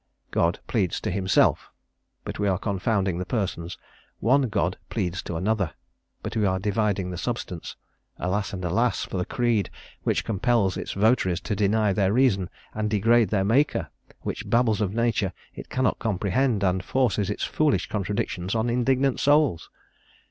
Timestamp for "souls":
19.19-19.69